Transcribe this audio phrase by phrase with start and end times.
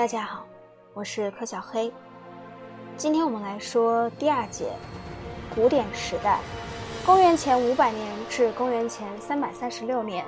[0.00, 0.46] 大家好，
[0.94, 1.92] 我是柯小黑。
[2.96, 4.72] 今天我们来说第二节
[5.54, 6.38] 古典时代，
[7.04, 10.24] 公元前五百年至公元前三百三十六年。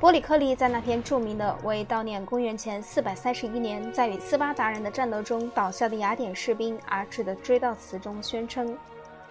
[0.00, 8.74] 伯里克利在那篇著名的为悼念公元前四百三十一年在与斯巴达人的战斗中倒下的雅典士兵而致的追悼词中宣称：“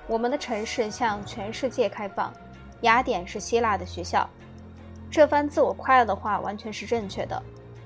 [0.05, 2.31] 我们的城市向全世界开放，
[2.81, 4.29] 雅典是希腊的学校。”
[5.09, 7.41] 这番自我夸耀的话完全是正确的。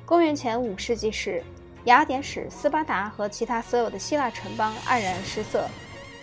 [0.08, 1.42] 公元前五世纪时，
[1.86, 5.68] 雅典使斯巴达和其他所有的希腊城邦黯然失色。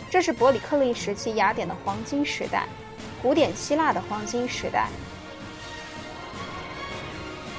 [0.09, 2.65] 这是伯里克利时期雅典的黄金时代，
[3.21, 4.87] 古典希腊的黄金时代。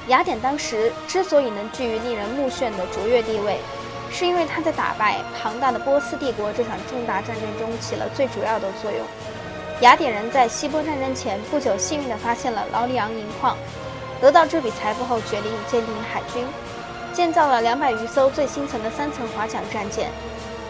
[0.08, 3.58] 雅典当时之所以能居于令人目眩的卓越地位，
[4.10, 9.00] 是因为他在打败庞大的波斯帝国这场重大战争中起了最主要的作用。
[9.82, 13.58] 雅典人在希波战争前不久，幸运地发现了劳里昂银矿。
[14.20, 16.44] 得到这笔财富后，决定建立海军，
[17.12, 20.10] 建造了两百余艘最新层的三层滑桨战舰。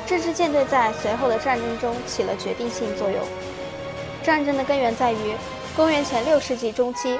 [0.06, 3.20] 这支舰队在随后的战争中起了决定性作用。
[4.22, 5.34] 战争的根源在于，
[5.76, 7.18] 公元前六世纪中期，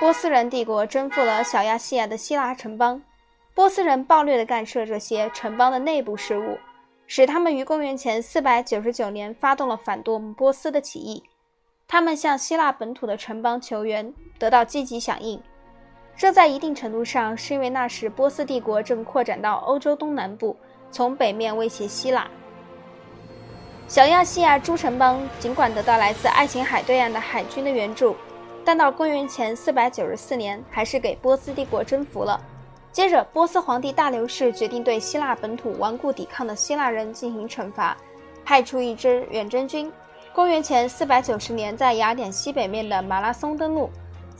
[0.00, 3.02] 波斯人帝国征服了小亚细亚的希腊城邦。
[3.54, 6.56] 波斯人暴虐地干涉这些城邦的内部事务，
[7.06, 11.22] 使他们于公元前四百九十九年发动了反动波斯的起义。
[11.86, 15.38] 他们向希腊本土的城邦求援，得到积极响应。
[16.16, 20.56] 这在一定程度上是因为那时波斯帝国正扩展到欧洲东南部，
[20.90, 22.28] 从北面威胁希腊。
[23.88, 28.16] 小亚细亚诸城邦尽管得到来自爱琴海对岸的海军的援助，
[28.64, 32.40] 但到公元前494年还是给波斯帝国征服了。
[32.92, 37.96] 接着，波斯皇帝大流士决定对希腊本土顽固抵抗的希腊人进行惩罚，
[38.44, 39.90] 派出一支远征军，
[40.34, 43.90] 公元前490年在雅典西北面的马拉松登陆。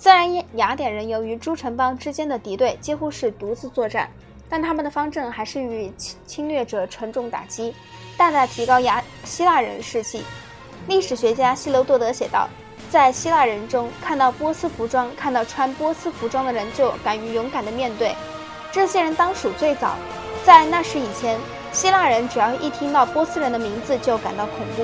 [0.03, 4.11] 虽然雅典人由于诸城邦之间的敌对，几乎是独自作战，
[4.48, 7.73] 但他们的方阵还是与侵侵略者沉重打击，
[8.17, 10.24] 大大提高雅希腊人士气。
[10.89, 12.48] 历史学家希罗多德写道
[12.91, 18.12] ：“在希腊人中，看到波斯服装，看到穿波斯服装的人，就敢于勇敢地面对。
[18.73, 19.95] 这些人当属最早。
[20.45, 21.39] 在那时以前，
[21.73, 24.83] 希腊人只要一听到波斯人的名字，就感到恐怖。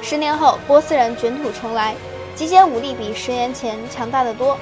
[0.00, 1.94] 十年后，波斯人卷土重来。”
[2.36, 4.58] 集结武力比十年前强大的多。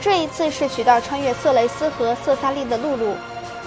[0.00, 3.14] 这一次是取道穿越色雷斯和色萨利的陆路，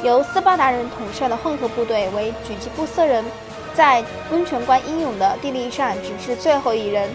[0.04, 3.24] 由斯巴达人统帅的混合部队为狙击布斯人，
[3.76, 7.08] 在温泉关英勇的地利上只是最后一人。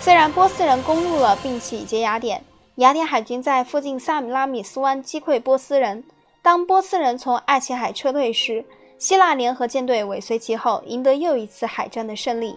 [0.00, 2.44] 虽然波斯人攻入了并洗劫雅典，
[2.76, 6.04] 雅典海军在附近萨米拉米斯湾击溃波斯人。
[6.40, 8.64] 当波斯人从爱琴海撤退时，
[8.96, 12.56] 希腊联合舰队尾随其后，赢得又一次海战的胜利。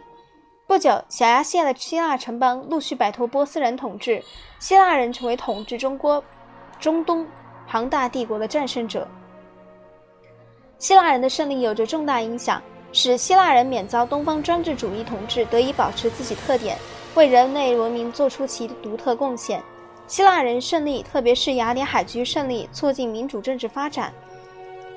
[0.71, 4.23] 不久，小亚细亚的希腊城邦陆续摆脱波斯人统治，
[4.57, 6.23] 希腊人成为统治中国、
[6.79, 7.27] 中东
[7.67, 9.05] 庞大帝国的战胜者。
[10.79, 12.61] 希腊人的胜利有着重大影响，
[12.93, 16.77] 使希腊人免遭东方专制主义统治，得以保持自己特点，
[17.15, 19.61] 为人类文明做出其独特贡献。
[20.07, 24.13] 希腊人胜利，特别是雅典海军胜利，促进民主政治发展。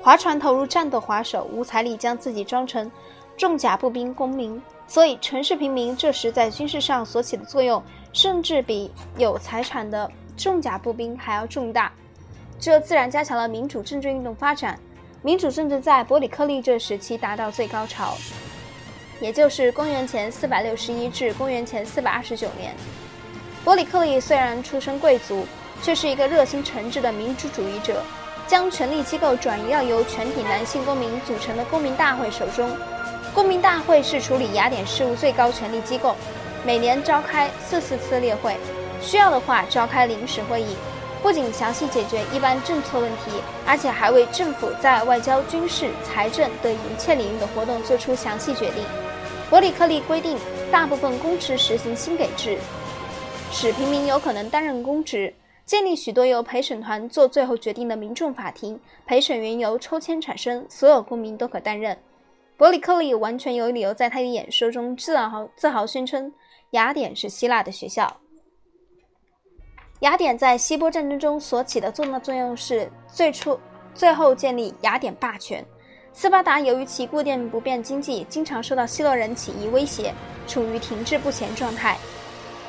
[0.01, 2.89] 划船投入战斗划手无财力将自己装成
[3.37, 4.61] 重甲步兵公民。
[4.87, 7.81] 所以，城市平民这时在军事上所起的作用，
[8.13, 11.91] 甚至比有财产的重甲步兵还要重大。
[12.59, 14.79] 这自然加强了民主政治运动发展。
[15.23, 18.15] 民主政治在伯里克利这时期达到最高潮，
[19.19, 22.75] 也就是公元前461至公元前429年。
[23.63, 25.47] 伯里克利虽然出身贵族，
[25.81, 28.03] 却是一个热心诚挚的民主主义者，
[28.45, 32.69] 将权力机构转移到由全体男性公民组成的公民大会手中。
[33.35, 36.15] 公民大会是处理雅典事务最高权力机构，
[36.65, 38.55] 每年召开四四次例会，
[39.01, 40.67] 需要的话召开临时会议，
[41.21, 43.31] 不仅详细解决一般政策问题，
[43.67, 48.81] 而且还为政府在外交、军事、财政等一切领域的活动做出详细决定。
[49.49, 50.37] 伯里克利规定，
[50.71, 52.57] 大部分公职实行薪给制，
[53.51, 55.33] 使平民有可能担任公职，
[55.65, 61.97] 建立许多由陪审团做最后决定的民众法庭，陪审员由抽签产生，所有公民都可担任。
[62.57, 66.31] 伯里克利完全有理由在他的演说中自豪自豪宣称，
[66.71, 68.15] 雅典是希腊的学校。
[69.99, 73.59] 雅典在希波战争中所起的重要作用是最初
[73.93, 75.65] 最后建立雅典霸权。
[76.13, 80.13] 斯巴达由于其固定不变经济，经常受到希洛人起义威胁，
[80.47, 81.97] 处于停滞不前状态。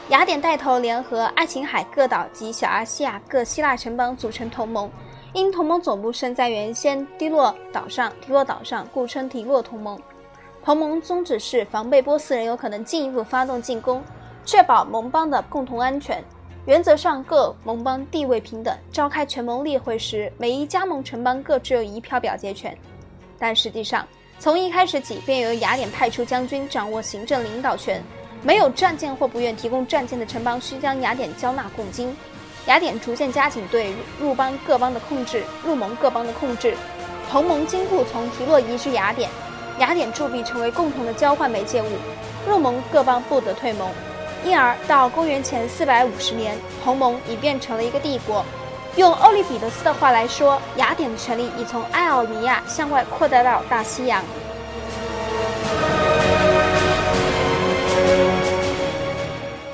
[0.08, 4.90] 雅典带头联合爱琴海各岛及小亚细亚各希腊城邦组成同盟。
[5.36, 10.00] 因同盟总部设在原先迪洛岛上，迪洛岛上故称迪洛同盟。
[10.64, 14.02] 同盟宗旨是防备波斯人有可能进一步发动进攻，
[14.46, 16.24] 确保盟邦的共同安全。
[16.64, 18.74] 原则上各盟邦地位平等。
[18.90, 22.74] 召开全盟例会时，每一加盟城邦各只有一票表决权。
[23.38, 28.02] 但实际上，从一开始起便由雅典派出将军掌握行政领导权。
[28.42, 32.16] 没有战舰或不愿提供战舰的城邦需将雅典交纳贡金。
[32.66, 36.74] 雅典逐渐加紧对入邦各邦的控制，入盟各邦的控制。
[37.30, 39.30] 同盟金库从提洛移至雅典，
[39.78, 41.86] 雅典铸币成为共同的交换媒介物。
[42.48, 43.88] 入盟各邦不得退盟。
[44.44, 48.44] 因而，到公元前四百五十年，同盟已变成了一个帝国。
[48.96, 54.24] 用欧利比得斯的话来说，雅典的权力已从爱奥尼亚向外扩大到大西洋。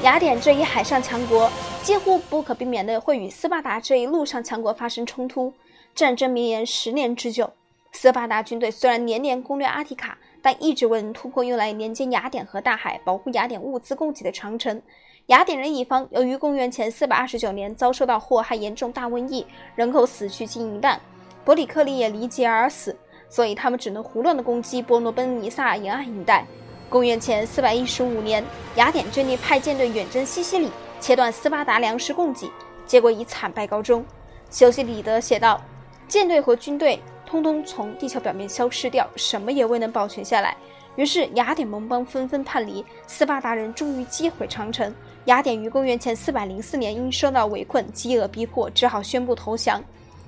[0.02, 1.50] 雅典这一海上强国，
[1.82, 5.52] 几乎不可避免地会与斯巴达这一陆上强国发生冲突，
[5.94, 7.50] 战争绵延十年之久。
[7.92, 10.18] 斯巴达军队虽然年年攻略阿提卡。
[10.44, 14.82] 但一直未能突破用来连接雅典和大海、保护雅典物资供给的长城。
[15.26, 19.46] 雅典人一方由于公元前四百二十九年遭受到祸害严重大瘟疫，
[19.76, 21.00] 人口死去近一半，
[21.44, 22.96] 伯里克利也离疾而死，
[23.30, 26.44] 所以他们只能胡乱的攻击波罗奔尼撒沿岸一带。
[26.90, 28.44] 公元前四百一十五年，
[28.74, 30.68] 雅典决定派舰队远征西西里，
[31.02, 32.48] 切断斯巴达粮食供给，
[32.86, 34.04] 结果以惨败告终。
[34.52, 35.60] 修昔底德写道
[36.06, 40.54] ：“舰队和军队。”通通从地球表面消失掉，什么也未能保全下来。
[40.96, 44.94] 于是雅典盟邦纷纷叛离，斯巴达人终于击毁长城。
[45.24, 49.82] 雅典于公元前四百零四年因受到围困、饥饿逼迫，只好宣布投降。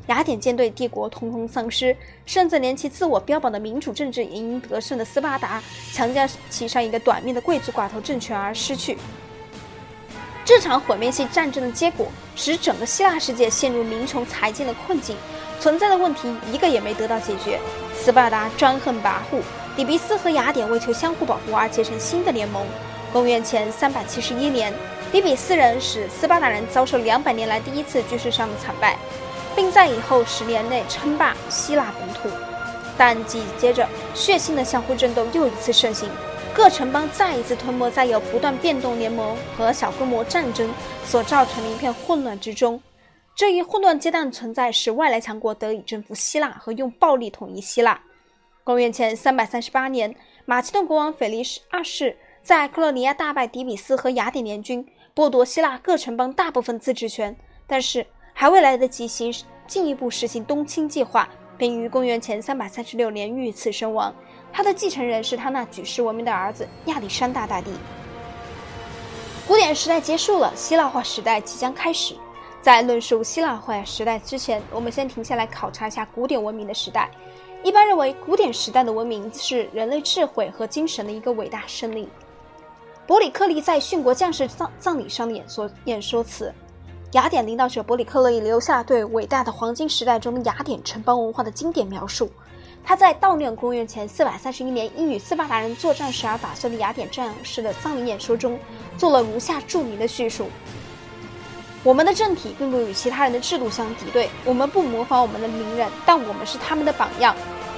[0.07, 1.95] 雅典舰队、帝国通通丧失，
[2.25, 5.63] 甚至连其自我标榜的民主政治也因得胜的斯巴达
[5.93, 8.97] 强加其上一个短命的贵族寡头政权而失去。
[10.45, 12.07] 这场毁灭性战争的结果，
[12.37, 15.17] 使整个希腊世界陷入民穷财尽的困境。
[15.59, 17.59] 存在的问题一个也没得到解决。
[17.95, 19.41] 斯巴达专横跋扈，
[19.75, 22.67] 底比斯和雅典为求相互保护而结成新的联盟。
[23.11, 24.71] 公元前三百七十一年，
[25.11, 28.99] 底比斯人使斯巴达人遭受两百年来第一次军事上的惨败，
[29.57, 32.29] 并在以后十年内称霸希腊本土。
[32.99, 36.11] 但紧接着，血腥的相互争斗又一次盛行，
[36.55, 40.73] 各城邦再一次吞没在有不断变动联盟和小规模战争
[41.05, 42.81] 所造成的一片混乱之中。
[43.35, 48.01] 这一混乱阶段存在，使外来强国得以征服希腊和用暴力统一希腊。
[48.63, 50.15] 公元前三百三十八年，
[50.45, 57.37] 马其顿国王腓力二世在克罗尼亚大败底比斯和雅典联军，剥夺希腊各城邦大部分自治权。
[57.67, 59.35] 但是还未来得及行
[59.67, 61.29] 进一步实行东侵计划，
[61.59, 64.15] 便于公元前三百三十六年遇刺身亡。
[64.57, 67.73] 他的继承人是他那举世闻名的儿子亚历山大大帝。
[69.49, 72.15] 古典时代结束了，希腊化时代即将开始。
[72.63, 77.11] 在论述希腊化时代之前，我们先停下来考察一下古典文明的时代。
[77.65, 82.09] 一般认为，古典时代的文明是人类智慧和精神的一个伟大胜利。
[83.09, 86.55] 伯里克利在殉国将士葬葬礼上的演说演说词，
[87.13, 92.31] 雅典领导者伯里克利留下对伟大的黄金时代中雅典城邦文化的经典描述。
[92.87, 98.59] 他在悼念公元前四百三十一年因与斯巴达人作战时而打碎的雅典战士的葬礼演说中，
[98.99, 100.51] 做了如下著名的叙述。
[101.83, 107.35] 我们的政体并不与其他人的制度相敌对，我们不模仿我们的名人，但我们是他们的榜样。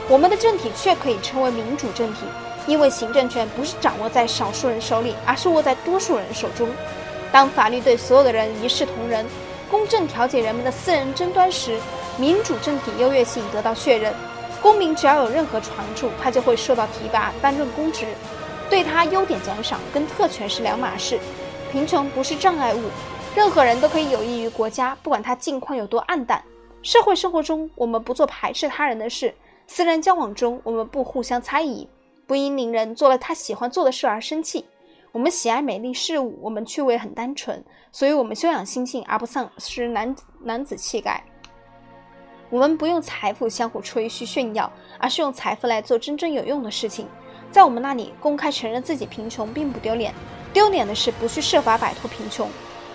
[0.08, 2.20] 我们的政体却可以称为民主政体，
[2.66, 6.68] 因为行政权不是掌握在少数人手里，而是握在多数人手中。
[7.30, 9.24] 当法律对所有的人一视同仁，
[9.70, 11.78] 公正调解人们的私人争端时，
[12.18, 14.12] 民主政体优越性得到确认。
[14.66, 18.04] 公民只要有任何长处，他就会受到提拔，担任公职，
[18.68, 21.20] 对他优点奖赏跟特权是两码事。
[21.70, 22.80] 贫穷不是障碍物。
[23.36, 26.42] 任何人都可以有益于国家，不管他境况有多暗淡。
[26.82, 29.30] 社会生活中，我们不做排斥他人的事；
[29.68, 31.88] 私人交往中，我们不互相猜疑，
[32.26, 34.66] 不因邻人做了他喜欢做的事而生气。
[35.12, 41.22] 我们喜爱美丽事物，我们趣味很单纯，所以我们修养心性而不丧失男男子气概。
[42.48, 47.06] 我们不用财富相互吹嘘炫耀，而是用财富来做真正有用的事情。
[47.50, 50.14] 在我们那里，公开承认自己贫穷并不丢脸，
[50.52, 52.48] 丢脸的是不去设法摆脱贫穷。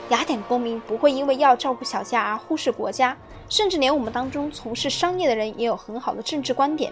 [0.09, 3.17] 雅典公民不会因为要照顾小家而忽视国家，
[3.49, 6.91] 甚至连我们当中从事商业的人也有很好的政治观点。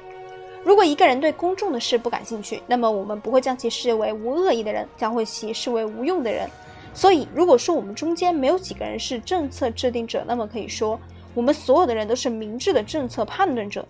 [0.63, 6.49] 如果一个人对公众的事不感兴趣，那么我们不会将其视为无恶意的人，将会其视为无用的人。
[6.93, 10.99] 所以，如果说我们中间没有几个人是政策制定者，那么可以说
[11.39, 13.87] 我们所有的人都是明智的政策判断者。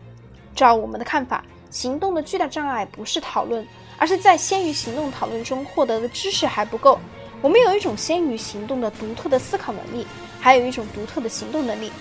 [0.56, 7.00] 照我们的看法，行动的巨大障碍不是讨论，而是在先于行动讨论中获得的知识还不够。
[7.42, 10.06] 我们有一种先于行动的独特的思考能力，
[10.40, 11.92] 还有一种独特的行动能力。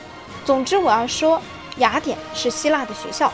[0.45, 1.41] 总之，我要说，
[1.79, 3.33] 雅典是希腊的学校。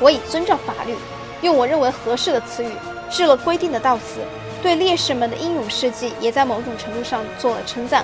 [0.00, 0.96] 我以遵照法律，
[1.42, 2.72] 用我认为合适的词语，
[3.10, 4.22] 制了规定的悼词，
[4.62, 8.02] 对烈士们的英勇事迹也在某种程度上做了称赞。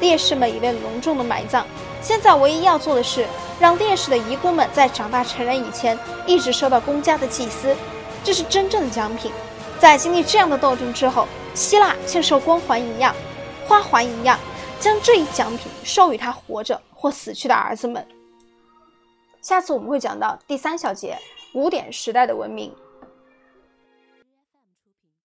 [0.00, 1.64] 烈士们已被隆重的埋葬。
[2.02, 3.24] 现在唯一要做的是，
[3.60, 7.76] 让烈士的遗孤们在长大成人以前，一直受到公家的祭司，
[8.24, 9.30] 这是真正的奖品。
[9.78, 13.14] 在经历这样的斗争之后，希腊像受光环一样、
[13.68, 14.36] 花环一样，
[14.80, 18.04] 将这一奖品授予他活着或死去的儿子们。
[19.40, 21.16] 下次我们会讲到第三小节——
[21.52, 22.74] 古典时代的文明。